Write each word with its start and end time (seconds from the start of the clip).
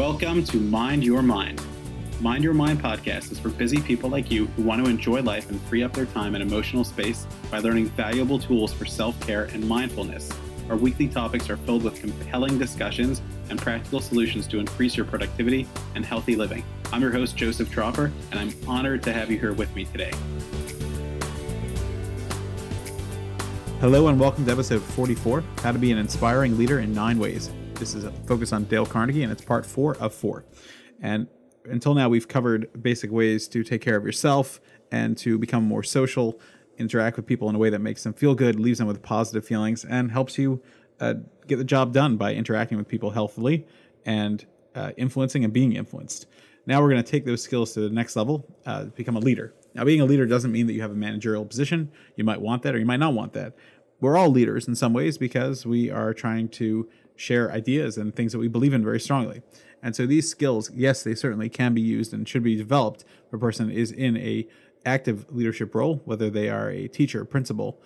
Welcome 0.00 0.44
to 0.44 0.56
Mind 0.56 1.04
Your 1.04 1.20
Mind. 1.20 1.60
Mind 2.22 2.42
Your 2.42 2.54
Mind 2.54 2.80
podcast 2.80 3.30
is 3.32 3.38
for 3.38 3.50
busy 3.50 3.82
people 3.82 4.08
like 4.08 4.30
you 4.30 4.46
who 4.46 4.62
want 4.62 4.82
to 4.82 4.90
enjoy 4.90 5.20
life 5.20 5.50
and 5.50 5.60
free 5.64 5.82
up 5.82 5.92
their 5.92 6.06
time 6.06 6.34
and 6.34 6.42
emotional 6.42 6.84
space 6.84 7.26
by 7.50 7.58
learning 7.58 7.90
valuable 7.90 8.38
tools 8.38 8.72
for 8.72 8.86
self 8.86 9.20
care 9.20 9.44
and 9.52 9.62
mindfulness. 9.68 10.32
Our 10.70 10.76
weekly 10.76 11.06
topics 11.06 11.50
are 11.50 11.58
filled 11.58 11.82
with 11.82 12.00
compelling 12.00 12.58
discussions 12.58 13.20
and 13.50 13.60
practical 13.60 14.00
solutions 14.00 14.46
to 14.46 14.58
increase 14.58 14.96
your 14.96 15.04
productivity 15.04 15.68
and 15.94 16.02
healthy 16.02 16.34
living. 16.34 16.64
I'm 16.94 17.02
your 17.02 17.12
host, 17.12 17.36
Joseph 17.36 17.70
Tropper, 17.70 18.10
and 18.30 18.40
I'm 18.40 18.54
honored 18.66 19.02
to 19.02 19.12
have 19.12 19.30
you 19.30 19.38
here 19.38 19.52
with 19.52 19.76
me 19.76 19.84
today. 19.84 20.12
Hello, 23.80 24.08
and 24.08 24.18
welcome 24.18 24.46
to 24.46 24.50
episode 24.50 24.80
44 24.80 25.44
How 25.58 25.72
to 25.72 25.78
Be 25.78 25.92
an 25.92 25.98
Inspiring 25.98 26.56
Leader 26.56 26.80
in 26.80 26.94
Nine 26.94 27.18
Ways. 27.18 27.50
This 27.80 27.94
is 27.94 28.04
a 28.04 28.12
focus 28.26 28.52
on 28.52 28.64
Dale 28.64 28.84
Carnegie, 28.84 29.22
and 29.22 29.32
it's 29.32 29.42
part 29.42 29.64
four 29.64 29.96
of 29.96 30.12
four. 30.12 30.44
And 31.00 31.28
until 31.64 31.94
now, 31.94 32.10
we've 32.10 32.28
covered 32.28 32.68
basic 32.82 33.10
ways 33.10 33.48
to 33.48 33.64
take 33.64 33.80
care 33.80 33.96
of 33.96 34.04
yourself 34.04 34.60
and 34.92 35.16
to 35.16 35.38
become 35.38 35.64
more 35.64 35.82
social, 35.82 36.38
interact 36.76 37.16
with 37.16 37.24
people 37.24 37.48
in 37.48 37.54
a 37.54 37.58
way 37.58 37.70
that 37.70 37.78
makes 37.78 38.02
them 38.02 38.12
feel 38.12 38.34
good, 38.34 38.60
leaves 38.60 38.80
them 38.80 38.86
with 38.86 39.00
positive 39.00 39.46
feelings, 39.46 39.86
and 39.86 40.12
helps 40.12 40.36
you 40.36 40.60
uh, 41.00 41.14
get 41.46 41.56
the 41.56 41.64
job 41.64 41.94
done 41.94 42.18
by 42.18 42.34
interacting 42.34 42.76
with 42.76 42.86
people 42.86 43.12
healthily 43.12 43.66
and 44.04 44.44
uh, 44.74 44.90
influencing 44.98 45.42
and 45.42 45.54
being 45.54 45.72
influenced. 45.72 46.26
Now 46.66 46.82
we're 46.82 46.90
going 46.90 47.02
to 47.02 47.10
take 47.10 47.24
those 47.24 47.42
skills 47.42 47.72
to 47.72 47.80
the 47.80 47.88
next 47.88 48.14
level, 48.14 48.44
uh, 48.66 48.84
become 48.84 49.16
a 49.16 49.20
leader. 49.20 49.54
Now, 49.74 49.84
being 49.84 50.02
a 50.02 50.04
leader 50.04 50.26
doesn't 50.26 50.52
mean 50.52 50.66
that 50.66 50.74
you 50.74 50.82
have 50.82 50.90
a 50.90 50.94
managerial 50.94 51.46
position. 51.46 51.90
You 52.16 52.24
might 52.24 52.42
want 52.42 52.62
that 52.64 52.74
or 52.74 52.78
you 52.78 52.84
might 52.84 53.00
not 53.00 53.14
want 53.14 53.32
that. 53.32 53.54
We're 54.00 54.18
all 54.18 54.30
leaders 54.30 54.68
in 54.68 54.74
some 54.74 54.92
ways 54.92 55.16
because 55.16 55.64
we 55.64 55.90
are 55.90 56.12
trying 56.12 56.48
to 56.50 56.88
share 57.20 57.52
ideas 57.52 57.98
and 57.98 58.16
things 58.16 58.32
that 58.32 58.38
we 58.38 58.48
believe 58.48 58.72
in 58.72 58.82
very 58.82 58.98
strongly. 58.98 59.42
And 59.82 59.94
so 59.94 60.06
these 60.06 60.28
skills, 60.28 60.70
yes, 60.74 61.02
they 61.02 61.14
certainly 61.14 61.50
can 61.50 61.74
be 61.74 61.82
used 61.82 62.14
and 62.14 62.26
should 62.26 62.42
be 62.42 62.56
developed 62.56 63.04
if 63.26 63.32
a 63.32 63.38
person 63.38 63.70
is 63.70 63.92
in 63.92 64.16
a 64.16 64.46
active 64.86 65.26
leadership 65.30 65.74
role, 65.74 66.00
whether 66.06 66.30
they 66.30 66.48
are 66.48 66.70
a 66.70 66.88
teacher, 66.88 67.26
principal, 67.26 67.78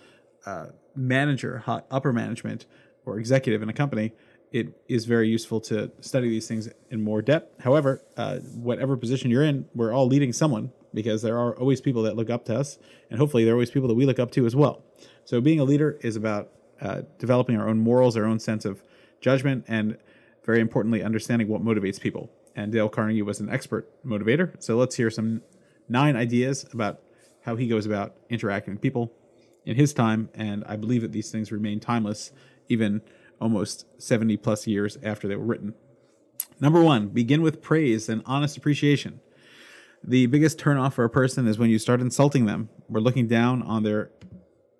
uh, 0.45 0.67
manager, 0.95 1.63
upper 1.67 2.13
management, 2.13 2.65
or 3.05 3.19
executive 3.19 3.61
in 3.61 3.67
a 3.67 3.73
company. 3.73 4.13
It 4.53 4.67
is 4.87 5.03
very 5.05 5.27
useful 5.27 5.59
to 5.61 5.91
study 5.99 6.29
these 6.29 6.47
things 6.47 6.69
in 6.89 7.03
more 7.03 7.21
depth. 7.21 7.61
However, 7.61 8.01
uh, 8.15 8.37
whatever 8.37 8.95
position 8.95 9.29
you're 9.29 9.43
in, 9.43 9.65
we're 9.75 9.91
all 9.91 10.07
leading 10.07 10.31
someone 10.31 10.71
because 10.93 11.21
there 11.21 11.37
are 11.37 11.57
always 11.59 11.81
people 11.81 12.03
that 12.03 12.15
look 12.15 12.29
up 12.29 12.45
to 12.45 12.55
us, 12.55 12.79
and 13.09 13.19
hopefully 13.19 13.43
there 13.43 13.53
are 13.53 13.57
always 13.57 13.71
people 13.71 13.89
that 13.89 13.95
we 13.95 14.05
look 14.05 14.19
up 14.19 14.31
to 14.31 14.45
as 14.45 14.55
well. 14.55 14.81
So 15.25 15.41
being 15.41 15.59
a 15.59 15.65
leader 15.65 15.99
is 16.01 16.15
about 16.15 16.51
uh, 16.81 17.01
developing 17.19 17.57
our 17.57 17.67
own 17.67 17.79
morals, 17.79 18.15
our 18.15 18.25
own 18.25 18.39
sense 18.39 18.63
of 18.63 18.81
judgment, 19.25 19.65
and 19.67 19.97
very 20.45 20.59
importantly, 20.61 21.01
understanding 21.01 21.47
what 21.47 21.65
motivates 21.65 21.99
people. 21.99 22.31
And 22.55 22.71
Dale 22.71 22.87
Carnegie 22.87 23.23
was 23.23 23.39
an 23.39 23.49
expert 23.49 23.89
motivator. 24.05 24.53
So 24.63 24.77
let's 24.77 24.95
hear 24.95 25.09
some 25.09 25.41
nine 25.89 26.15
ideas 26.15 26.63
about 26.71 27.01
how 27.41 27.55
he 27.55 27.67
goes 27.67 27.87
about 27.87 28.15
interacting 28.29 28.75
with 28.75 28.81
people 28.83 29.11
in 29.65 29.75
his 29.75 29.93
time. 29.93 30.29
And 30.35 30.63
I 30.65 30.75
believe 30.75 31.01
that 31.01 31.11
these 31.11 31.31
things 31.31 31.51
remain 31.51 31.79
timeless, 31.79 32.31
even 32.69 33.01
almost 33.41 33.85
70 33.97 34.37
plus 34.37 34.67
years 34.67 34.99
after 35.01 35.27
they 35.27 35.35
were 35.35 35.43
written. 35.43 35.73
Number 36.61 36.81
one, 36.83 37.07
begin 37.07 37.41
with 37.41 37.63
praise 37.63 38.07
and 38.07 38.21
honest 38.27 38.57
appreciation. 38.57 39.21
The 40.03 40.27
biggest 40.27 40.59
turnoff 40.59 40.93
for 40.93 41.03
a 41.03 41.09
person 41.09 41.47
is 41.47 41.57
when 41.57 41.71
you 41.71 41.79
start 41.79 41.99
insulting 41.99 42.45
them. 42.45 42.69
We're 42.87 42.99
looking 42.99 43.27
down 43.27 43.63
on 43.63 43.81
their 43.81 44.11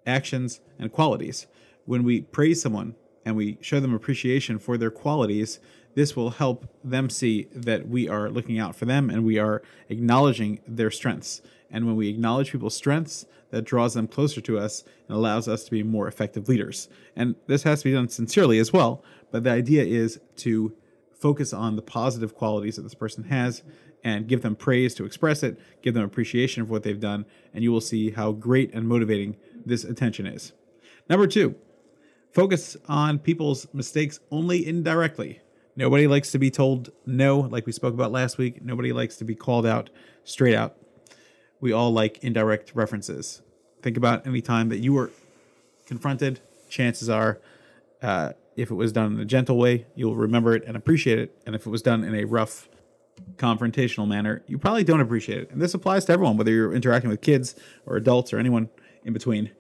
actions 0.06 0.62
and 0.78 0.92
qualities. 0.92 1.48
When 1.86 2.04
we 2.04 2.22
praise 2.22 2.62
someone, 2.62 2.96
and 3.26 3.36
we 3.36 3.58
show 3.60 3.80
them 3.80 3.94
appreciation 3.94 4.60
for 4.60 4.78
their 4.78 4.92
qualities, 4.92 5.60
this 5.96 6.16
will 6.16 6.32
help 6.32 6.68
them 6.84 7.10
see 7.10 7.48
that 7.54 7.88
we 7.88 8.08
are 8.08 8.30
looking 8.30 8.60
out 8.60 8.76
for 8.76 8.86
them 8.86 9.10
and 9.10 9.26
we 9.26 9.40
are 9.40 9.64
acknowledging 9.90 10.60
their 10.68 10.92
strengths. 10.92 11.42
And 11.72 11.86
when 11.86 11.96
we 11.96 12.10
acknowledge 12.10 12.52
people's 12.52 12.76
strengths, 12.76 13.26
that 13.52 13.64
draws 13.64 13.94
them 13.94 14.08
closer 14.08 14.42
to 14.42 14.60
us 14.60 14.84
and 15.08 15.16
allows 15.16 15.48
us 15.48 15.64
to 15.64 15.72
be 15.72 15.84
more 15.84 16.08
effective 16.08 16.50
leaders. 16.50 16.90
And 17.16 17.36
this 17.48 17.64
has 17.64 17.80
to 17.80 17.86
be 17.86 17.94
done 17.94 18.10
sincerely 18.10 18.60
as 18.60 18.74
well. 18.74 19.04
But 19.32 19.44
the 19.44 19.52
idea 19.52 19.84
is 19.84 20.20
to 20.38 20.76
focus 21.14 21.54
on 21.54 21.76
the 21.76 21.82
positive 21.82 22.36
qualities 22.36 22.76
that 22.76 22.82
this 22.82 22.94
person 22.94 23.26
has 23.26 23.64
and 24.04 24.28
give 24.28 24.42
them 24.42 24.56
praise 24.56 24.94
to 24.96 25.06
express 25.06 25.42
it, 25.42 25.58
give 25.82 25.94
them 25.94 26.04
appreciation 26.04 26.62
of 26.62 26.70
what 26.70 26.84
they've 26.84 27.00
done, 27.00 27.26
and 27.54 27.64
you 27.64 27.72
will 27.72 27.82
see 27.82 28.12
how 28.12 28.32
great 28.34 28.74
and 28.74 28.88
motivating 28.88 29.38
this 29.66 29.84
attention 29.84 30.28
is. 30.28 30.52
Number 31.10 31.26
two, 31.26 31.56
Focus 32.36 32.76
on 32.90 33.18
people's 33.20 33.66
mistakes 33.74 34.20
only 34.30 34.68
indirectly. 34.68 35.40
Nobody 35.78 36.06
likes 36.06 36.32
to 36.34 36.38
be 36.38 36.52
told 36.52 36.92
no, 37.06 37.40
like 37.40 37.66
we 37.66 37.72
spoke 37.72 37.94
about 37.94 38.12
last 38.12 38.38
week. 38.38 38.62
Nobody 38.62 38.92
likes 38.92 39.16
to 39.18 39.24
be 39.24 39.36
called 39.36 39.66
out 39.66 39.90
straight 40.26 40.54
out. 40.54 40.76
We 41.62 41.72
all 41.72 41.94
like 41.94 42.22
indirect 42.22 42.74
references. 42.76 43.42
Think 43.82 43.96
about 43.96 44.28
any 44.28 44.42
time 44.42 44.68
that 44.68 44.80
you 44.80 44.92
were 44.92 45.12
confronted. 45.86 46.42
Chances 46.68 47.08
are, 47.08 47.40
uh, 48.02 48.34
if 48.58 48.70
it 48.70 48.76
was 48.76 48.92
done 48.92 49.14
in 49.14 49.20
a 49.22 49.26
gentle 49.26 49.58
way, 49.58 49.88
you'll 49.96 50.18
remember 50.18 50.54
it 50.54 50.66
and 50.68 50.76
appreciate 50.76 51.20
it. 51.20 51.42
And 51.46 51.56
if 51.56 51.66
it 51.66 51.70
was 51.70 51.82
done 51.82 52.04
in 52.04 52.14
a 52.16 52.26
rough, 52.26 52.68
confrontational 53.38 54.10
manner, 54.10 54.44
you 54.46 54.58
probably 54.58 54.84
don't 54.84 55.00
appreciate 55.00 55.38
it. 55.38 55.52
And 55.52 55.62
this 55.62 55.74
applies 55.74 56.04
to 56.06 56.12
everyone, 56.12 56.36
whether 56.36 56.52
you're 56.52 56.74
interacting 56.74 57.10
with 57.10 57.22
kids 57.22 57.56
or 57.86 57.96
adults 57.96 58.34
or 58.34 58.40
anyone 58.40 58.68
in 59.06 59.14
between. 59.14 59.52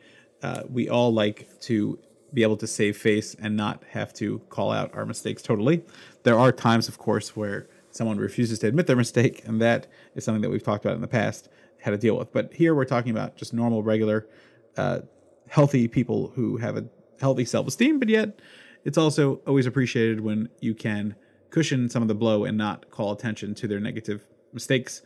Uh, 0.44 0.64
we 0.69 0.90
all 0.90 1.14
like 1.14 1.47
to 1.62 1.97
be 2.35 2.44
able 2.44 2.57
to 2.57 2.68
save 2.68 2.97
face 2.97 3.35
and 3.40 3.56
not 3.56 3.84
have 3.91 4.13
to 4.13 4.40
call 4.50 4.72
out 4.72 4.94
our 4.94 5.06
mistakes 5.06 5.41
totally. 5.41 5.84
There 6.23 6.38
are 6.38 6.51
times, 6.51 6.88
of 6.88 6.97
course, 6.97 7.35
where 7.35 7.68
someone 7.91 8.18
refuses 8.18 8.59
to 8.59 8.68
admit 8.68 8.88
their 8.88 8.96
mistake, 8.97 9.41
and 9.46 9.62
that 9.62 9.88
is 10.16 10.25
something 10.25 10.41
that 10.41 10.50
we've 10.50 10.62
talked 10.62 10.85
about 10.85 10.96
in 10.96 11.01
the 11.01 11.07
past 11.07 11.50
how 11.81 11.91
to 11.91 11.97
deal 11.97 12.18
with. 12.18 12.31
But 12.34 12.53
here 12.53 12.75
we're 12.75 12.85
talking 12.85 13.12
about 13.12 13.38
just 13.38 13.53
normal, 13.53 13.81
regular, 13.84 14.28
uh, 14.75 15.00
healthy 15.47 15.88
people 15.88 16.31
who 16.35 16.57
have 16.57 16.75
a 16.75 16.85
healthy 17.22 17.46
self 17.46 17.68
esteem, 17.68 18.00
but 18.00 18.09
yet 18.09 18.40
it's 18.84 18.97
also 18.97 19.35
always 19.47 19.66
appreciated 19.66 20.19
when 20.19 20.50
you 20.59 20.75
can 20.75 21.16
cushion 21.52 21.90
some 21.90 22.02
of 22.02 22.09
the 22.09 22.16
blow 22.16 22.44
and 22.44 22.57
not 22.57 22.91
call 22.91 23.13
attention 23.13 23.56
to 23.56 23.67
their 23.67 23.79
negative 23.79 24.25
mistakes 24.52 25.02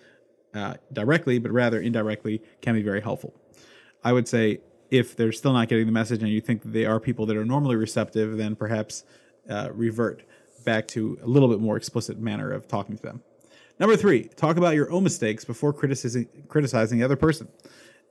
uh, 0.55 0.73
directly, 0.91 1.37
but 1.37 1.51
rather 1.51 1.79
indirectly 1.79 2.41
can 2.61 2.73
be 2.73 2.81
very 2.81 3.01
helpful. 3.01 3.35
I 4.03 4.13
would 4.13 4.27
say 4.27 4.61
if 4.91 5.15
they're 5.15 5.31
still 5.31 5.53
not 5.53 5.67
getting 5.67 5.85
the 5.85 5.91
message 5.91 6.21
and 6.21 6.29
you 6.29 6.41
think 6.41 6.63
they 6.63 6.85
are 6.85 6.99
people 6.99 7.25
that 7.27 7.37
are 7.37 7.45
normally 7.45 7.75
receptive, 7.75 8.37
then 8.37 8.55
perhaps 8.55 9.03
uh, 9.49 9.69
revert 9.73 10.23
back 10.65 10.87
to 10.89 11.17
a 11.23 11.27
little 11.27 11.47
bit 11.47 11.59
more 11.59 11.77
explicit 11.77 12.19
manner 12.19 12.51
of 12.51 12.67
talking 12.67 12.95
to 12.95 13.01
them. 13.01 13.21
Number 13.79 13.95
three, 13.95 14.23
talk 14.23 14.57
about 14.57 14.75
your 14.75 14.91
own 14.91 15.03
mistakes 15.03 15.45
before 15.45 15.71
criticizing 15.71 16.27
criticizing 16.47 16.99
the 16.99 17.05
other 17.05 17.15
person. 17.15 17.47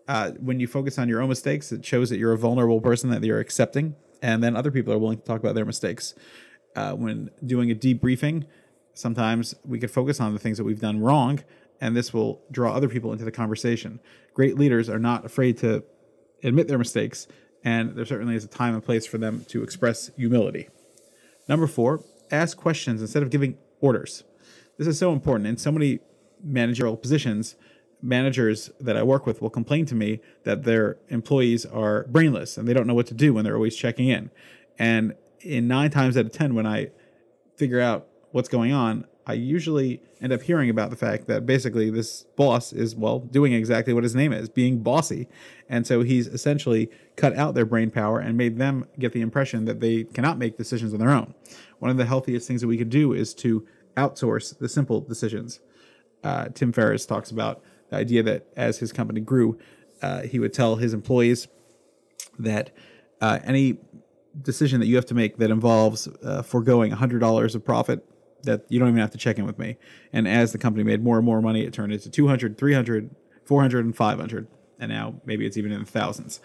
Uh, 0.07 0.31
when 0.41 0.59
you 0.59 0.67
focus 0.67 0.99
on 0.99 1.09
your 1.09 1.21
own 1.21 1.29
mistakes, 1.29 1.71
it 1.71 1.85
shows 1.85 2.09
that 2.09 2.17
you're 2.17 2.33
a 2.33 2.39
vulnerable 2.39 2.81
person 2.81 3.11
that 3.11 3.23
you're 3.23 3.41
accepting, 3.41 3.95
and 4.23 4.43
then 4.43 4.57
other 4.57 4.71
people 4.71 4.93
are 4.93 4.99
willing 4.99 5.19
to 5.19 5.25
talk 5.25 5.41
about 5.41 5.55
their 5.55 5.67
mistakes. 5.67 6.15
Uh, 6.75 6.93
when 6.93 7.31
doing 7.45 7.71
a 7.71 7.75
debriefing, 7.75 8.47
sometimes 8.95 9.55
we 9.65 9.79
could 9.79 9.91
focus 9.91 10.21
on 10.21 10.33
the 10.33 10.39
things 10.39 10.57
that 10.57 10.65
we've 10.65 10.81
done 10.81 11.01
wrong, 11.01 11.41
and 11.81 11.95
this 11.95 12.15
will 12.15 12.41
draw 12.51 12.73
other 12.73 12.89
people 12.89 13.13
into 13.13 13.25
the 13.25 13.31
conversation. 13.31 14.01
Great 14.33 14.57
leaders 14.57 14.89
are 14.89 14.99
not 14.99 15.27
afraid 15.27 15.59
to 15.59 15.85
admit 16.43 16.69
their 16.69 16.79
mistakes, 16.79 17.27
and 17.65 17.97
there 17.97 18.05
certainly 18.05 18.35
is 18.35 18.45
a 18.45 18.49
time 18.49 18.75
and 18.75 18.85
place 18.85 19.07
for 19.07 19.19
them 19.19 19.45
to 19.49 19.63
express 19.63 20.11
humility. 20.17 20.69
Number 21.49 21.67
four, 21.67 22.05
ask 22.31 22.57
questions 22.57 23.01
instead 23.01 23.23
of 23.23 23.31
giving 23.31 23.57
orders. 23.81 24.25
This 24.77 24.87
is 24.87 24.99
so 24.99 25.13
important. 25.13 25.49
In 25.49 25.57
so 25.57 25.73
many 25.73 26.01
managerial 26.43 26.97
positions, 26.97 27.57
managers 28.01 28.71
that 28.81 28.97
I 28.97 29.03
work 29.03 29.27
with 29.27 29.43
will 29.43 29.51
complain 29.51 29.87
to 29.87 29.95
me 29.95 30.21
that 30.45 30.65
their 30.65 30.99
employees 31.09 31.67
are 31.67 32.05
brainless 32.05 32.57
and 32.57 32.69
they 32.69 32.73
don't 32.73 32.87
know 32.87 32.95
what 32.95 33.07
to 33.09 33.15
do 33.15 33.35
when 33.35 33.45
they're 33.45 33.57
always 33.57 33.77
checking 33.77 34.09
in. 34.09 34.31
And 34.79 35.15
in 35.41 35.67
nine 35.67 35.91
times 35.91 36.17
out 36.17 36.27
of 36.27 36.33
10, 36.33 36.55
when 36.55 36.67
I 36.67 36.91
figure 37.57 37.81
out 37.81 38.07
what's 38.31 38.49
going 38.49 38.73
on, 38.73 39.07
I 39.29 39.35
usually 39.35 40.01
end 40.23 40.33
up 40.33 40.41
hearing 40.41 40.71
about 40.71 40.89
the 40.89 40.97
fact 40.97 41.27
that 41.27 41.45
basically 41.45 41.91
this 41.91 42.25
boss 42.35 42.73
is, 42.73 42.97
well, 42.97 43.19
doing 43.19 43.53
exactly 43.53 43.93
what 43.93 44.03
his 44.03 44.15
name 44.15 44.33
is, 44.33 44.49
being 44.49 44.79
bossy. 44.79 45.29
And 45.69 45.87
so 45.87 46.01
he's 46.01 46.27
essentially 46.27 46.91
cut 47.15 47.37
out 47.37 47.55
their 47.55 47.67
brain 47.67 47.91
power 47.91 48.19
and 48.19 48.39
made 48.39 48.57
them 48.57 48.87
get 48.99 49.13
the 49.13 49.21
impression 49.21 49.67
that 49.67 49.81
they 49.81 50.05
cannot 50.05 50.39
make 50.39 50.57
decisions 50.57 50.95
on 50.95 50.99
their 50.99 51.11
own. 51.11 51.35
One 51.79 51.91
of 51.91 51.99
the 51.99 52.07
healthiest 52.07 52.49
things 52.49 52.63
that 52.63 52.69
we 52.69 52.79
could 52.79 52.89
do 52.89 53.13
is 53.13 53.35
to 53.35 53.67
outsource 53.99 54.59
the 54.59 54.69
simple 54.69 55.03
decisions. 55.03 55.61
Uh, 56.25 56.49
Tim 56.49 56.73
Ferriss 56.73 57.05
talks 57.05 57.31
about 57.31 57.63
the 57.91 57.97
idea 57.97 58.23
that 58.23 58.47
as 58.57 58.79
his 58.79 58.93
company 58.95 59.21
grew, 59.21 59.59
uh, 60.01 60.23
he 60.23 60.39
would 60.39 60.55
tell 60.55 60.77
his 60.77 60.95
employees 60.95 61.49
that 62.39 62.71
uh, 63.21 63.41
any 63.45 63.77
decision 64.41 64.81
that 64.81 64.87
you 64.87 64.97
have 64.97 65.07
to 65.07 65.15
make 65.15 65.37
that 65.37 65.51
involves 65.51 66.09
uh, 66.23 66.41
foregoing 66.41 66.93
$100 66.93 67.55
of 67.55 67.65
profit 67.65 68.09
that 68.43 68.65
you 68.69 68.79
don't 68.79 68.89
even 68.89 69.01
have 69.01 69.11
to 69.11 69.19
check 69.19 69.39
in 69.39 69.47
with 69.47 69.59
me. 69.59 69.77
And 70.13 70.29
as 70.29 70.53
the 70.53 70.59
company 70.59 70.85
made 70.85 71.03
more 71.03 71.17
and 71.17 71.27
more 71.27 71.41
money, 71.43 71.65
it 71.65 71.73
turned 71.73 71.93
into 71.93 72.11
200, 72.11 72.57
300, 72.57 73.11
400, 73.45 73.85
and 73.85 73.97
500. 73.97 74.47
And 74.79 74.91
now 74.91 75.21
maybe 75.25 75.45
it's 75.47 75.57
even 75.57 75.73
in 75.73 75.81
the 75.81 75.87
thousands. 75.87 76.41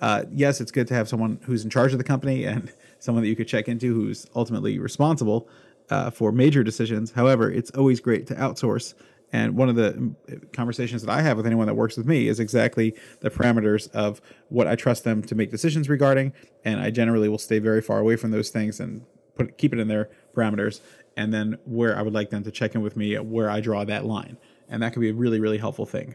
Uh, 0.00 0.24
yes, 0.30 0.60
it's 0.60 0.70
good 0.70 0.86
to 0.88 0.94
have 0.94 1.08
someone 1.08 1.40
who's 1.44 1.64
in 1.64 1.70
charge 1.70 1.92
of 1.92 1.98
the 1.98 2.04
company 2.04 2.44
and 2.46 2.72
someone 2.98 3.22
that 3.22 3.28
you 3.28 3.36
could 3.36 3.48
check 3.48 3.68
into 3.68 3.94
who's 3.94 4.26
ultimately 4.34 4.78
responsible. 4.78 5.48
uh, 5.90 6.10
for 6.10 6.32
major 6.32 6.62
decisions. 6.62 7.12
However, 7.12 7.50
it's 7.50 7.70
always 7.70 8.00
great 8.00 8.26
to 8.28 8.34
outsource. 8.34 8.94
And 9.32 9.56
one 9.56 9.68
of 9.68 9.76
the 9.76 9.94
um, 9.94 10.16
conversations 10.52 11.02
that 11.02 11.10
I 11.10 11.20
have 11.22 11.36
with 11.36 11.46
anyone 11.46 11.66
that 11.66 11.74
works 11.74 11.96
with 11.96 12.06
me 12.06 12.28
is 12.28 12.40
exactly 12.40 12.94
the 13.20 13.30
parameters 13.30 13.90
of 13.92 14.20
what 14.48 14.66
I 14.66 14.74
trust 14.74 15.04
them 15.04 15.22
to 15.22 15.34
make 15.34 15.50
decisions 15.50 15.88
regarding. 15.88 16.32
And 16.64 16.80
I 16.80 16.90
generally 16.90 17.28
will 17.28 17.38
stay 17.38 17.58
very 17.58 17.82
far 17.82 17.98
away 17.98 18.16
from 18.16 18.30
those 18.30 18.50
things 18.50 18.80
and 18.80 19.04
put 19.34 19.58
keep 19.58 19.72
it 19.72 19.78
in 19.78 19.88
their 19.88 20.08
parameters. 20.34 20.80
And 21.18 21.34
then 21.34 21.58
where 21.64 21.98
I 21.98 22.02
would 22.02 22.14
like 22.14 22.30
them 22.30 22.44
to 22.44 22.52
check 22.52 22.76
in 22.76 22.80
with 22.80 22.96
me, 22.96 23.16
where 23.16 23.50
I 23.50 23.58
draw 23.60 23.84
that 23.84 24.06
line. 24.06 24.38
And 24.68 24.80
that 24.84 24.92
can 24.92 25.02
be 25.02 25.10
a 25.10 25.14
really, 25.14 25.40
really 25.40 25.58
helpful 25.58 25.84
thing. 25.84 26.14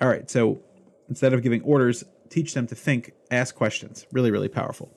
All 0.00 0.06
right. 0.06 0.30
So 0.30 0.62
instead 1.08 1.32
of 1.32 1.42
giving 1.42 1.62
orders, 1.62 2.04
teach 2.30 2.54
them 2.54 2.68
to 2.68 2.76
think, 2.76 3.12
ask 3.32 3.56
questions. 3.56 4.06
Really, 4.12 4.30
really 4.30 4.48
powerful. 4.48 4.92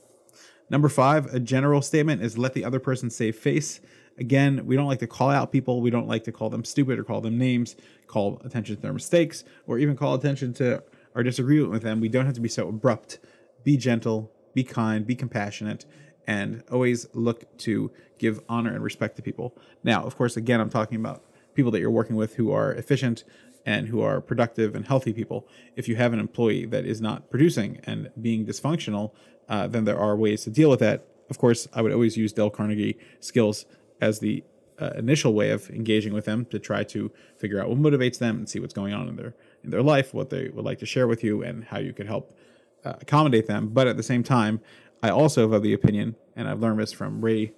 Number 0.69 0.87
five, 0.87 1.33
a 1.33 1.39
general 1.39 1.81
statement 1.81 2.21
is 2.21 2.37
let 2.37 2.53
the 2.53 2.63
other 2.63 2.79
person 2.79 3.09
save 3.09 3.35
face. 3.35 3.79
Again, 4.19 4.67
we 4.67 4.75
don't 4.75 4.87
like 4.87 4.99
to 4.99 5.07
call 5.07 5.31
out 5.31 5.51
people. 5.51 5.81
We 5.81 5.89
don't 5.89 6.07
like 6.07 6.23
to 6.25 6.31
call 6.31 6.51
them 6.51 6.63
stupid 6.63 6.99
or 6.99 7.03
call 7.03 7.21
them 7.21 7.39
names, 7.39 7.75
call 8.05 8.39
attention 8.45 8.75
to 8.75 8.81
their 8.83 8.93
mistakes, 8.93 9.43
or 9.65 9.79
even 9.79 9.95
call 9.95 10.13
attention 10.13 10.53
to 10.55 10.83
our 11.15 11.23
disagreement 11.23 11.71
with 11.71 11.81
them. 11.81 12.01
We 12.01 12.09
don't 12.09 12.25
have 12.27 12.35
to 12.35 12.41
be 12.41 12.49
so 12.49 12.67
abrupt. 12.67 13.17
Be 13.63 13.77
gentle, 13.77 14.31
be 14.53 14.63
kind, 14.63 15.07
be 15.07 15.15
compassionate, 15.15 15.85
and 16.27 16.63
always 16.69 17.07
look 17.13 17.57
to 17.59 17.91
give 18.19 18.41
honor 18.49 18.73
and 18.73 18.83
respect 18.83 19.15
to 19.15 19.21
people. 19.21 19.57
Now, 19.83 20.03
of 20.03 20.17
course, 20.17 20.35
again, 20.37 20.59
I'm 20.59 20.69
talking 20.69 20.99
about 20.99 21.23
people 21.55 21.71
that 21.71 21.79
you're 21.79 21.89
working 21.89 22.15
with 22.15 22.35
who 22.35 22.51
are 22.51 22.73
efficient 22.73 23.23
and 23.65 23.87
who 23.87 24.01
are 24.01 24.21
productive 24.21 24.75
and 24.75 24.85
healthy 24.85 25.13
people. 25.13 25.47
If 25.75 25.87
you 25.87 25.95
have 25.95 26.13
an 26.13 26.19
employee 26.19 26.65
that 26.67 26.85
is 26.85 27.01
not 27.01 27.29
producing 27.29 27.79
and 27.83 28.11
being 28.21 28.45
dysfunctional, 28.45 29.11
uh, 29.49 29.67
then 29.67 29.85
there 29.85 29.97
are 29.97 30.15
ways 30.15 30.43
to 30.43 30.49
deal 30.49 30.69
with 30.69 30.79
that. 30.79 31.05
Of 31.29 31.37
course, 31.37 31.67
I 31.73 31.81
would 31.81 31.91
always 31.91 32.15
use 32.15 32.31
Dale 32.33 32.49
Carnegie 32.49 32.97
skills 33.19 33.65
as 33.99 34.19
the 34.19 34.43
uh, 34.79 34.91
initial 34.95 35.33
way 35.33 35.49
of 35.49 35.69
engaging 35.69 36.13
with 36.13 36.25
them 36.25 36.45
to 36.45 36.59
try 36.59 36.83
to 36.83 37.11
figure 37.37 37.59
out 37.59 37.69
what 37.69 37.79
motivates 37.79 38.19
them 38.19 38.37
and 38.37 38.47
see 38.47 38.59
what's 38.59 38.73
going 38.73 38.93
on 38.93 39.07
in 39.07 39.15
their 39.15 39.33
in 39.63 39.71
their 39.71 39.81
life, 39.81 40.13
what 40.13 40.29
they 40.29 40.49
would 40.49 40.63
like 40.63 40.79
to 40.79 40.85
share 40.85 41.07
with 41.07 41.23
you, 41.23 41.41
and 41.41 41.65
how 41.65 41.79
you 41.79 41.93
could 41.93 42.05
help 42.05 42.37
uh, 42.85 42.93
accommodate 43.01 43.47
them. 43.47 43.69
But 43.69 43.87
at 43.87 43.97
the 43.97 44.03
same 44.03 44.23
time, 44.23 44.61
I 45.03 45.09
also 45.09 45.51
have 45.51 45.63
the 45.63 45.73
opinion, 45.73 46.15
and 46.35 46.47
I've 46.47 46.59
learned 46.59 46.79
this 46.79 46.91
from 46.91 47.23
Ray 47.23 47.53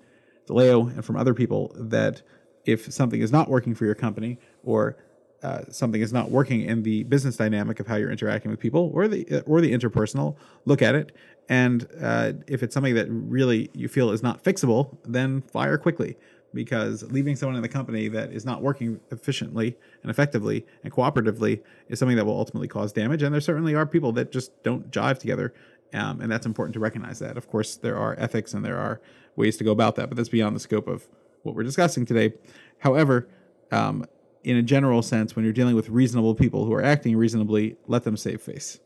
Dalio 0.48 0.92
and 0.94 1.06
from 1.06 1.16
other 1.16 1.34
people, 1.34 1.72
that 1.76 2.22
if 2.66 2.92
something 2.92 3.22
is 3.22 3.32
not 3.32 3.50
working 3.50 3.74
for 3.76 3.86
your 3.86 3.96
company 3.96 4.40
or 4.64 4.98
uh, 5.42 5.62
something 5.70 6.02
is 6.02 6.12
not 6.12 6.30
working 6.32 6.62
in 6.62 6.84
the 6.84 7.04
business 7.04 7.38
dynamic 7.38 7.80
of 7.80 7.88
how 7.88 7.96
you're 7.96 8.12
interacting 8.12 8.52
with 8.52 8.60
people 8.60 8.92
or 8.94 9.08
the 9.08 9.42
or 9.46 9.62
the 9.62 9.72
interpersonal, 9.72 10.36
look 10.66 10.82
at 10.82 10.96
it. 10.96 11.16
And 11.48 11.88
uh, 12.02 12.34
if 12.48 12.62
it's 12.62 12.74
something 12.74 12.96
that 12.96 13.08
really 13.10 13.70
you 13.74 13.88
feel 13.88 14.12
is 14.12 14.22
not 14.22 14.44
fixable, 14.44 14.98
then 15.06 15.42
fire 15.42 15.78
quickly 15.78 16.18
because 16.54 17.04
leaving 17.12 17.36
someone 17.36 17.56
in 17.56 17.62
the 17.62 17.70
company 17.70 18.08
that 18.08 18.32
is 18.32 18.46
not 18.46 18.62
working 18.62 19.00
efficiently 19.12 19.78
and 20.02 20.10
effectively 20.10 20.66
and 20.84 20.92
cooperatively 20.92 21.62
is 21.90 22.00
something 22.00 22.18
that 22.18 22.26
will 22.26 22.38
ultimately 22.38 22.68
cause 22.68 22.92
damage. 22.92 23.22
And 23.22 23.34
there 23.34 23.42
certainly 23.42 23.76
are 23.76 23.86
people 23.86 24.12
that 24.14 24.32
just 24.32 24.52
don't 24.64 24.90
jive 24.92 25.20
together. 25.20 25.54
Um, 25.94 26.22
and 26.22 26.32
that's 26.32 26.46
important 26.46 26.74
to 26.74 26.80
recognize 26.80 27.20
that. 27.20 27.38
Of 27.38 27.48
course, 27.48 27.76
there 27.76 27.98
are 27.98 28.16
ethics 28.20 28.54
and 28.54 28.64
there 28.64 28.78
are 28.78 29.02
ways 29.36 29.58
to 29.58 29.64
go 29.64 29.72
about 29.72 29.96
that, 29.96 30.10
but 30.10 30.18
that's 30.18 30.30
beyond 30.30 30.56
the 30.56 30.60
scope 30.60 30.88
of 30.88 31.08
what 31.44 31.56
we're 31.56 31.64
discussing 31.64 32.06
today. 32.06 32.34
However, 32.80 33.28
um, 33.72 34.06
in 34.44 34.58
a 34.58 34.62
general 34.62 35.02
sense, 35.02 35.36
when 35.36 35.44
you're 35.44 35.54
dealing 35.54 35.76
with 35.76 35.90
reasonable 35.90 36.36
people 36.36 36.66
who 36.66 36.74
are 36.74 36.84
acting 36.84 37.16
reasonably, 37.18 37.76
let 37.88 38.04
them 38.04 38.16
save 38.18 38.42
face. 38.42 38.80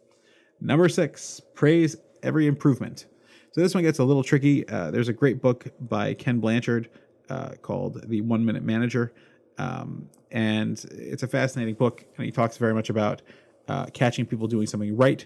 Number 0.61 0.87
six, 0.87 1.41
praise 1.53 1.97
every 2.21 2.47
improvement. 2.47 3.05
So 3.51 3.61
this 3.61 3.75
one 3.75 3.83
gets 3.83 3.99
a 3.99 4.03
little 4.03 4.23
tricky. 4.23 4.67
Uh, 4.67 4.91
there's 4.91 5.09
a 5.09 5.13
great 5.13 5.41
book 5.41 5.67
by 5.79 6.13
Ken 6.13 6.39
Blanchard 6.39 6.89
uh, 7.29 7.51
called 7.61 8.09
The 8.09 8.21
One 8.21 8.43
Minute 8.45 8.63
Manager. 8.63 9.13
Um, 9.57 10.09
and 10.31 10.83
it's 10.91 11.21
a 11.21 11.27
fascinating 11.27 11.75
book, 11.75 12.03
and 12.17 12.25
he 12.25 12.31
talks 12.31 12.57
very 12.57 12.73
much 12.73 12.89
about 12.89 13.21
uh, 13.67 13.85
catching 13.87 14.25
people 14.25 14.47
doing 14.47 14.65
something 14.65 14.97
right. 14.97 15.25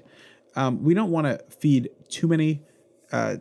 Um, 0.57 0.83
we 0.83 0.95
don't 0.95 1.11
want 1.11 1.27
to 1.27 1.39
feed 1.55 1.91
too 2.09 2.27
many 2.27 2.63
uh, 3.11 3.37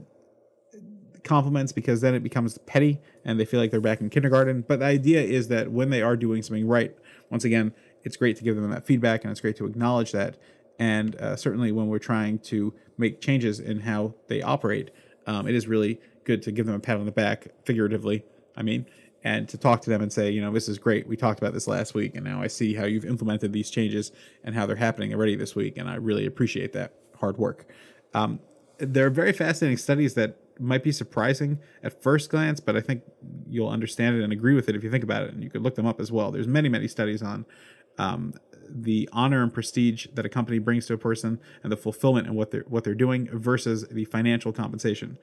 compliments 1.24 1.72
because 1.72 2.02
then 2.02 2.14
it 2.14 2.22
becomes 2.22 2.58
petty 2.58 3.00
and 3.24 3.40
they 3.40 3.46
feel 3.46 3.58
like 3.58 3.70
they're 3.70 3.80
back 3.80 4.02
in 4.02 4.10
kindergarten. 4.10 4.60
But 4.68 4.80
the 4.80 4.84
idea 4.84 5.22
is 5.22 5.48
that 5.48 5.72
when 5.72 5.88
they 5.88 6.02
are 6.02 6.14
doing 6.14 6.42
something 6.42 6.68
right, 6.68 6.94
once 7.30 7.44
again, 7.44 7.74
it's 8.04 8.18
great 8.18 8.36
to 8.36 8.44
give 8.44 8.54
them 8.54 8.70
that 8.70 8.86
feedback 8.86 9.24
and 9.24 9.30
it's 9.30 9.40
great 9.40 9.56
to 9.56 9.64
acknowledge 9.64 10.12
that. 10.12 10.36
And 10.78 11.16
uh, 11.16 11.36
certainly 11.36 11.72
when 11.72 11.88
we're 11.88 11.98
trying 11.98 12.38
to 12.40 12.74
make 12.98 13.22
changes 13.22 13.60
in 13.60 13.80
how 13.80 14.14
they 14.28 14.42
operate, 14.42 14.90
um, 15.26 15.48
it 15.48 15.54
is 15.54 15.66
really 15.66 15.98
good 16.24 16.42
to 16.42 16.52
give 16.52 16.66
them 16.66 16.74
a 16.74 16.80
pat 16.80 16.98
on 16.98 17.06
the 17.06 17.12
back, 17.12 17.48
figuratively, 17.64 18.26
I 18.54 18.62
mean, 18.62 18.84
and 19.24 19.48
to 19.48 19.56
talk 19.56 19.80
to 19.82 19.90
them 19.90 20.02
and 20.02 20.12
say, 20.12 20.30
you 20.30 20.42
know, 20.42 20.52
this 20.52 20.69
is 20.69 20.78
great. 20.78 21.08
We 21.08 21.16
talked 21.16 21.40
about 21.40 21.54
this 21.54 21.66
last 21.66 21.94
week, 21.94 22.14
and 22.14 22.24
now 22.24 22.42
I 22.42 22.48
see 22.48 22.74
how 22.74 22.84
you've 22.84 23.06
implemented 23.06 23.54
these 23.54 23.70
changes 23.70 24.12
and 24.44 24.54
how 24.54 24.66
they're 24.66 24.76
happening 24.76 25.14
already 25.14 25.34
this 25.34 25.54
week, 25.54 25.78
and 25.78 25.88
I 25.88 25.94
really 25.94 26.26
appreciate 26.26 26.74
that 26.74 26.92
hard 27.20 27.38
work. 27.38 27.66
Um, 28.14 28.40
there 28.78 29.06
are 29.06 29.10
very 29.10 29.32
fascinating 29.32 29.78
studies 29.78 30.14
that 30.14 30.36
might 30.58 30.82
be 30.82 30.92
surprising 30.92 31.58
at 31.82 32.02
first 32.02 32.30
glance, 32.30 32.60
but 32.60 32.76
I 32.76 32.80
think 32.80 33.02
you'll 33.48 33.68
understand 33.68 34.16
it 34.16 34.22
and 34.22 34.32
agree 34.32 34.54
with 34.54 34.68
it 34.68 34.76
if 34.76 34.82
you 34.82 34.90
think 34.90 35.04
about 35.04 35.22
it. 35.22 35.32
And 35.32 35.42
you 35.42 35.50
could 35.50 35.62
look 35.62 35.74
them 35.74 35.86
up 35.86 36.00
as 36.00 36.10
well. 36.10 36.30
There's 36.30 36.46
many, 36.46 36.68
many 36.68 36.88
studies 36.88 37.22
on 37.22 37.46
um, 37.98 38.34
the 38.68 39.08
honor 39.12 39.42
and 39.42 39.52
prestige 39.52 40.06
that 40.14 40.26
a 40.26 40.28
company 40.28 40.58
brings 40.58 40.86
to 40.86 40.94
a 40.94 40.98
person 40.98 41.40
and 41.62 41.72
the 41.72 41.76
fulfillment 41.76 42.26
and 42.26 42.36
what 42.36 42.50
they're 42.50 42.64
what 42.68 42.84
they're 42.84 42.94
doing 42.94 43.28
versus 43.32 43.86
the 43.88 44.04
financial 44.06 44.52
compensation. 44.52 45.19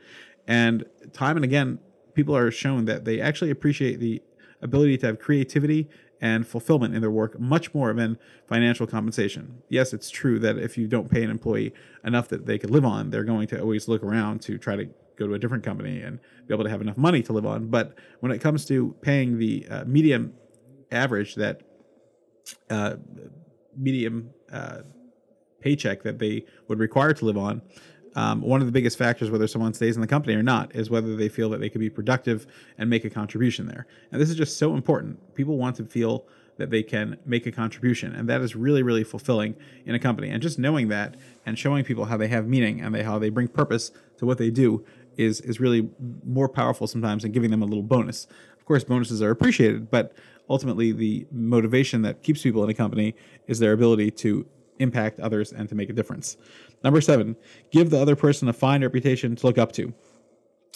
And 0.48 0.86
time 1.12 1.36
and 1.36 1.44
again, 1.44 1.80
people 2.14 2.36
are 2.36 2.52
shown 2.52 2.86
that 2.86 3.06
they 3.06 3.20
actually 3.20 3.52
appreciate 3.52 4.00
the 4.00 4.22
ability 4.62 4.98
to 5.00 5.08
have 5.08 5.20
creativity 5.20 5.90
and 6.24 6.48
fulfillment 6.48 6.96
in 6.96 7.02
their 7.02 7.12
work 7.12 7.38
much 7.38 7.74
more 7.74 7.94
than 7.94 8.18
financial 8.48 8.88
compensation. 8.88 9.62
Yes, 9.68 9.92
it's 9.92 10.10
true 10.10 10.40
that 10.40 10.58
if 10.58 10.78
you 10.78 10.88
don't 10.88 11.12
pay 11.12 11.22
an 11.22 11.30
employee 11.30 11.74
enough 12.06 12.30
that 12.30 12.46
they 12.46 12.58
could 12.58 12.72
live 12.72 12.86
on, 12.86 13.10
they're 13.10 13.26
going 13.26 13.46
to 13.50 13.60
always 13.60 13.90
look 13.90 14.02
around 14.02 14.42
to 14.44 14.58
try 14.58 14.78
to 14.78 14.86
go 15.20 15.28
to 15.28 15.34
a 15.34 15.38
different 15.38 15.66
company 15.66 16.00
and 16.00 16.22
be 16.48 16.54
able 16.54 16.64
to 16.64 16.70
have 16.70 16.80
enough 16.80 16.96
money 16.96 17.22
to 17.22 17.34
live 17.34 17.46
on. 17.46 17.68
But 17.68 17.96
when 18.22 18.32
it 18.32 18.40
comes 18.40 18.64
to 18.68 18.96
paying 19.02 19.38
the 19.38 19.68
uh, 19.70 19.84
medium 19.84 20.34
average, 20.94 21.36
that 21.36 21.62
uh, 22.70 22.96
medium 23.78 24.30
uh, 24.50 24.84
paycheck 25.60 26.04
that 26.04 26.20
they 26.20 26.46
would 26.70 26.80
require 26.80 27.12
to 27.12 27.26
live 27.26 27.38
on, 27.38 27.62
um, 28.16 28.42
one 28.42 28.62
of 28.62 28.68
the 28.68 28.72
biggest 28.72 28.98
factors 28.98 29.32
whether 29.32 29.48
someone 29.48 29.74
stays 29.74 29.96
in 29.96 30.02
the 30.02 30.08
company 30.08 30.36
or 30.36 30.44
not 30.44 30.76
is 30.76 30.90
whether 30.90 31.16
they 31.16 31.30
feel 31.30 31.50
that 31.50 31.60
they 31.60 31.70
could 31.70 31.82
be 31.82 31.90
productive 31.90 32.46
and 32.78 32.90
make 32.90 33.06
a 33.06 33.10
contribution 33.10 33.66
there. 33.68 33.88
And 34.12 34.22
this 34.22 34.30
is 34.30 34.36
just 34.36 34.58
so 34.58 34.74
important. 34.76 35.36
People 35.36 35.58
want 35.58 35.76
to 35.78 35.86
feel 35.86 36.26
that 36.58 36.70
they 36.70 36.84
can 36.84 37.18
make 37.26 37.48
a 37.48 37.52
contribution 37.52 38.14
and 38.14 38.30
that 38.30 38.40
is 38.40 38.56
really 38.56 38.84
really 38.84 39.04
fulfilling 39.04 39.56
in 39.88 39.96
a 39.96 40.00
company 40.00 40.30
and 40.30 40.40
just 40.40 40.60
knowing 40.60 40.88
that 40.88 41.16
and 41.48 41.58
showing 41.58 41.84
people 41.84 42.06
how 42.06 42.16
they 42.16 42.28
have 42.28 42.48
meaning 42.48 42.80
and 42.80 42.94
they 42.94 43.02
how 43.02 43.18
they 43.18 43.30
bring 43.30 43.48
purpose 43.48 43.92
to 44.18 44.26
what 44.26 44.38
they 44.38 44.52
do 44.52 44.86
is 45.18 45.42
is 45.42 45.60
really 45.60 45.90
more 46.26 46.48
powerful 46.50 46.88
sometimes 46.88 47.24
than 47.24 47.32
giving 47.32 47.52
them 47.52 47.62
a 47.62 47.66
little 47.66 47.84
bonus. 47.84 48.28
Of 48.58 48.66
course, 48.66 48.84
bonuses 48.84 49.22
are 49.22 49.32
appreciated, 49.32 49.92
but 49.92 50.14
ultimately 50.50 50.92
the 50.92 51.26
motivation 51.32 52.02
that 52.04 52.24
keeps 52.24 52.42
people 52.42 52.64
in 52.64 52.70
a 52.70 52.74
company 52.74 53.16
is 53.48 53.60
their 53.60 53.74
ability 53.74 54.12
to 54.12 54.46
impact 54.80 55.20
others 55.20 55.52
and 55.52 55.70
to 55.70 55.76
make 55.76 55.90
a 55.90 55.94
difference. 55.94 56.38
Number 56.84 57.02
seven, 57.02 57.36
give 57.72 57.90
the 57.90 58.00
other 58.00 58.16
person 58.16 58.48
a 58.48 58.54
fine 58.54 58.82
reputation 58.82 59.36
to 59.36 59.48
look 59.48 59.58
up 59.58 59.72
to. 59.74 59.94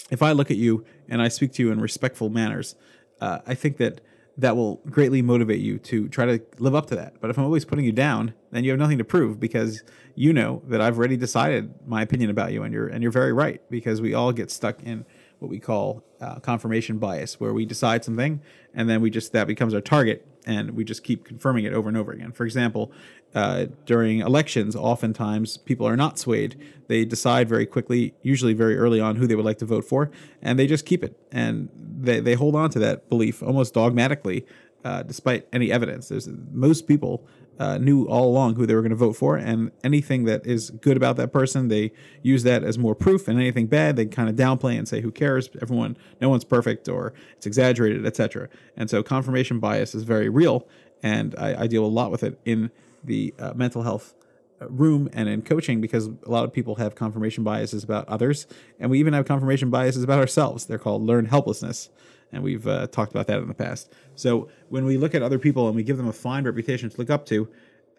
If 0.10 0.22
I 0.22 0.32
look 0.32 0.52
at 0.52 0.58
you 0.58 0.86
and 1.10 1.22
I 1.22 1.28
speak 1.28 1.54
to 1.54 1.64
you 1.64 1.72
in 1.72 1.82
respectful 1.82 2.30
manners, 2.30 2.76
uh, 3.20 3.40
I 3.46 3.56
think 3.56 3.78
that 3.78 4.02
that 4.38 4.56
will 4.56 4.76
greatly 4.90 5.22
motivate 5.22 5.60
you 5.60 5.80
to 5.80 6.08
try 6.10 6.26
to 6.26 6.42
live 6.60 6.76
up 6.76 6.86
to 6.88 6.96
that. 6.96 7.20
But 7.20 7.32
if 7.32 7.40
I'm 7.40 7.44
always 7.44 7.66
putting 7.66 7.86
you 7.86 7.92
down, 7.92 8.36
then 8.52 8.64
you 8.64 8.70
have 8.70 8.80
nothing 8.80 9.00
to 9.00 9.04
prove 9.04 9.40
because 9.40 9.84
you 10.14 10.32
know 10.32 10.62
that 10.68 10.80
I've 10.80 10.98
already 10.98 11.18
decided 11.18 11.74
my 11.88 12.04
opinion 12.04 12.30
about 12.30 12.54
you, 12.54 12.64
and 12.64 12.72
you're 12.74 12.88
and 12.88 13.02
you're 13.02 13.12
very 13.12 13.34
right 13.34 13.62
because 13.70 14.00
we 14.00 14.14
all 14.14 14.32
get 14.32 14.52
stuck 14.52 14.84
in 14.84 15.06
what 15.40 15.50
we 15.50 15.60
call 15.60 16.04
uh, 16.22 16.40
confirmation 16.40 17.00
bias, 17.00 17.40
where 17.40 17.54
we 17.54 17.66
decide 17.66 18.04
something 18.04 18.42
and 18.74 18.90
then 18.90 19.02
we 19.02 19.10
just 19.10 19.34
that 19.34 19.48
becomes 19.48 19.74
our 19.74 19.82
target, 19.82 20.26
and 20.48 20.72
we 20.72 20.84
just 20.86 21.04
keep 21.04 21.26
confirming 21.26 21.66
it 21.66 21.74
over 21.74 21.90
and 21.90 21.98
over 21.98 22.12
again. 22.14 22.32
For 22.32 22.46
example, 22.46 22.92
uh, 23.36 23.66
during 23.86 24.22
elections, 24.22 24.76
oftentimes 24.76 25.58
people 25.58 25.86
are 25.86 25.98
not 25.98 26.18
swayed. 26.18 26.58
They 26.88 27.04
decide 27.04 27.50
very 27.50 27.66
quickly, 27.66 28.14
usually 28.24 28.54
very 28.54 28.78
early 28.78 29.02
on, 29.02 29.18
who 29.18 29.28
they 29.28 29.36
would 29.36 29.46
like 29.46 29.58
to 29.60 29.66
vote 29.66 29.84
for, 29.84 30.10
and 30.42 30.58
they 30.58 30.66
just 30.66 30.86
keep 30.86 31.04
it. 31.04 31.20
And 31.32 31.70
they, 31.76 32.22
they 32.22 32.34
hold 32.36 32.56
on 32.56 32.70
to 32.72 32.80
that 32.80 33.10
belief 33.10 33.44
almost 33.44 33.74
dogmatically, 33.74 34.46
uh, 34.84 35.04
despite 35.04 35.48
any 35.52 35.72
evidence. 35.72 36.10
There's 36.10 36.30
most 36.52 36.88
people 36.88 37.26
uh, 37.60 37.78
knew 37.78 38.06
all 38.06 38.26
along 38.26 38.56
who 38.56 38.66
they 38.66 38.76
were 38.76 38.82
going 38.82 38.92
to 38.92 38.96
vote 38.96 39.14
for, 39.16 39.36
and 39.36 39.72
anything 39.84 40.26
that 40.26 40.46
is 40.46 40.70
good 40.70 40.96
about 40.96 41.16
that 41.18 41.34
person, 41.34 41.68
they 41.68 41.92
use 42.22 42.44
that 42.44 42.64
as 42.64 42.78
more 42.78 42.94
proof, 42.94 43.28
and 43.28 43.40
anything 43.40 43.68
bad, 43.68 43.96
they 43.96 44.06
kind 44.06 44.30
of 44.30 44.36
downplay 44.36 44.78
and 44.78 44.88
say, 44.88 45.02
"Who 45.02 45.12
cares? 45.12 45.50
Everyone, 45.62 45.98
no 46.22 46.30
one's 46.30 46.44
perfect, 46.44 46.88
or 46.88 47.14
it's 47.36 47.48
exaggerated, 47.48 48.06
etc." 48.06 48.50
And 48.76 48.90
so, 48.90 49.02
confirmation 49.02 49.60
bias 49.60 49.96
is 49.96 50.04
very 50.04 50.30
real, 50.30 50.68
and 51.02 51.34
I, 51.38 51.64
I 51.64 51.68
deal 51.68 51.84
a 51.84 51.88
lot 51.88 52.12
with 52.12 52.24
it 52.24 52.40
in 52.46 52.72
the 53.04 53.34
uh, 53.40 53.54
mental 53.56 53.84
health 53.84 54.14
uh, 54.62 54.68
room 54.70 55.10
and 55.14 55.30
in 55.30 55.42
coaching 55.42 55.82
because 55.82 56.08
a 56.08 56.30
lot 56.30 56.44
of 56.44 56.52
people 56.52 56.76
have 56.76 56.96
confirmation 56.96 57.44
biases 57.44 57.84
about 57.84 58.08
others 58.08 58.48
and 58.80 58.90
we 58.90 59.00
even 59.00 59.14
have 59.14 59.24
confirmation 59.24 59.70
biases 59.70 60.04
about 60.04 60.18
ourselves 60.18 60.66
they're 60.66 60.80
called 60.80 61.04
learned 61.04 61.28
helplessness 61.28 61.90
and 62.32 62.44
we've 62.44 62.68
uh, 62.68 62.88
talked 62.88 63.12
about 63.12 63.28
that 63.28 63.40
in 63.40 63.48
the 63.48 63.54
past. 63.54 63.94
So 64.16 64.50
when 64.70 64.86
we 64.86 64.98
look 64.98 65.16
at 65.16 65.22
other 65.22 65.40
people 65.40 65.68
and 65.68 65.76
we 65.76 65.84
give 65.84 65.98
them 65.98 66.08
a 66.08 66.14
fine 66.14 66.44
reputation 66.44 66.90
to 66.90 66.98
look 66.98 67.10
up 67.10 67.26
to, 67.28 67.50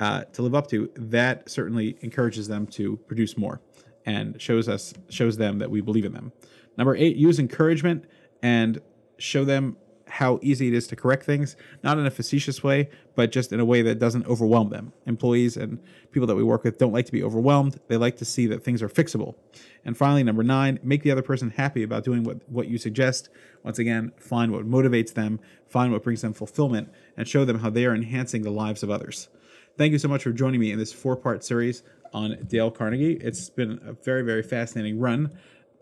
uh, 0.01 0.25
to 0.25 0.43
live 0.43 0.55
up 0.55 0.69
to, 0.69 0.91
that 0.97 1.49
certainly 1.49 1.97
encourages 2.01 2.49
them 2.49 2.67
to 2.69 2.97
produce 3.09 3.37
more 3.37 3.61
and 4.07 4.41
shows 4.41 4.69
us 4.69 4.95
shows 5.09 5.37
them 5.37 5.59
that 5.59 5.71
we 5.71 5.81
believe 5.81 6.05
in 6.05 6.13
them. 6.13 6.33
Number 6.77 6.95
eight, 6.97 7.17
use 7.17 7.39
encouragement 7.39 8.05
and 8.43 8.81
show 9.19 9.45
them 9.45 9.77
how 10.09 10.39
easy 10.43 10.69
it 10.69 10.75
is 10.75 10.87
to 10.89 10.97
correct 10.97 11.25
things, 11.25 11.57
not 11.83 11.99
in 11.99 12.07
a 12.07 12.11
facetious 12.11 12.63
way, 12.63 12.89
but 13.15 13.31
just 13.31 13.53
in 13.53 13.61
a 13.61 13.65
way 13.65 13.83
that 13.83 13.99
doesn't 13.99 14.27
overwhelm 14.27 14.71
them. 14.71 14.93
Employees 15.07 15.57
and 15.57 15.79
people 16.13 16.27
that 16.27 16.35
we 16.35 16.43
work 16.43 16.65
with 16.65 16.79
don't 16.79 16.93
like 16.93 17.07
to 17.07 17.13
be 17.13 17.23
overwhelmed. 17.23 17.81
They 17.89 17.97
like 17.97 18.17
to 18.17 18.25
see 18.25 18.47
that 18.47 18.65
things 18.65 18.83
are 18.83 18.89
fixable. 18.89 19.35
And 19.85 19.97
finally, 19.97 20.23
number 20.23 20.43
nine, 20.43 20.79
make 20.83 21.03
the 21.03 21.11
other 21.11 21.23
person 21.23 21.51
happy 21.51 21.83
about 21.83 22.05
doing 22.05 22.25
what, 22.25 22.49
what 22.49 22.69
you 22.69 22.79
suggest. 22.79 23.29
Once 23.63 23.79
again, 23.79 24.13
find 24.17 24.53
what 24.53 24.69
motivates 24.69 25.15
them, 25.15 25.41
find 25.69 25.93
what 25.93 26.03
brings 26.03 26.23
them 26.23 26.33
fulfillment, 26.33 26.91
and 27.17 27.29
show 27.29 27.45
them 27.45 27.61
how 27.61 27.71
they 27.71 27.87
are 27.87 27.95
enhancing 27.95 28.43
the 28.43 28.51
lives 28.51 28.83
of 28.83 28.91
others. 28.91 29.29
Thank 29.77 29.93
you 29.93 29.99
so 29.99 30.09
much 30.09 30.25
for 30.25 30.33
joining 30.33 30.61
me 30.61 30.73
in 30.73 30.79
this 30.79 30.93
four 30.93 31.17
part 31.17 31.45
series 31.45 31.83
on 32.13 32.37
Dale 32.49 32.71
Carnegie. 32.71 33.15
It's 33.15 33.49
been 33.51 33.81
a 33.87 33.93
very, 33.93 34.23
very 34.23 34.43
fascinating 34.43 34.99
run 34.99 35.31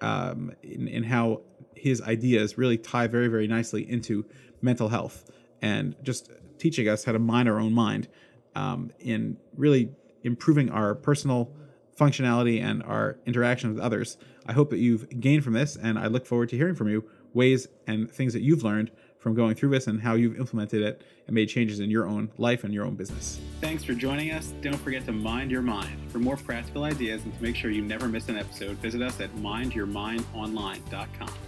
um, 0.00 0.52
in, 0.62 0.88
in 0.88 1.02
how 1.02 1.40
his 1.76 2.00
ideas 2.02 2.58
really 2.58 2.78
tie 2.78 3.06
very, 3.06 3.28
very 3.28 3.46
nicely 3.46 3.88
into 3.88 4.24
mental 4.62 4.88
health 4.88 5.30
and 5.62 5.94
just 6.02 6.30
teaching 6.58 6.88
us 6.88 7.04
how 7.04 7.12
to 7.12 7.18
mind 7.18 7.48
our 7.48 7.58
own 7.58 7.72
mind 7.72 8.08
um, 8.54 8.90
in 8.98 9.36
really 9.56 9.90
improving 10.22 10.70
our 10.70 10.94
personal 10.94 11.52
functionality 11.98 12.60
and 12.60 12.82
our 12.82 13.18
interaction 13.26 13.74
with 13.74 13.82
others. 13.82 14.16
I 14.46 14.52
hope 14.52 14.70
that 14.70 14.78
you've 14.78 15.20
gained 15.20 15.44
from 15.44 15.54
this, 15.54 15.76
and 15.76 15.98
I 15.98 16.06
look 16.06 16.26
forward 16.26 16.48
to 16.50 16.56
hearing 16.56 16.74
from 16.74 16.88
you 16.88 17.08
ways 17.32 17.68
and 17.86 18.10
things 18.10 18.32
that 18.32 18.42
you've 18.42 18.62
learned 18.62 18.90
from 19.18 19.34
going 19.34 19.54
through 19.54 19.70
this 19.70 19.86
and 19.86 20.00
how 20.00 20.14
you've 20.14 20.38
implemented 20.38 20.82
it 20.82 21.02
and 21.26 21.34
made 21.34 21.46
changes 21.46 21.80
in 21.80 21.90
your 21.90 22.06
own 22.06 22.30
life 22.38 22.64
and 22.64 22.72
your 22.72 22.84
own 22.84 22.94
business. 22.94 23.40
Thanks 23.60 23.82
for 23.82 23.94
joining 23.94 24.30
us. 24.30 24.52
Don't 24.60 24.76
forget 24.76 25.04
to 25.06 25.12
mind 25.12 25.50
your 25.50 25.62
mind. 25.62 26.10
For 26.10 26.18
more 26.18 26.36
practical 26.36 26.84
ideas 26.84 27.22
and 27.24 27.36
to 27.36 27.42
make 27.42 27.56
sure 27.56 27.70
you 27.70 27.82
never 27.82 28.08
miss 28.08 28.28
an 28.28 28.38
episode, 28.38 28.76
visit 28.76 29.02
us 29.02 29.20
at 29.20 29.34
mindyourmindonline.com. 29.36 31.45